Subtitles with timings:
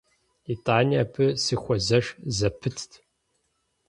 [0.51, 2.05] ИтӀани абы сыхуэзэш
[2.37, 2.91] зэпытт.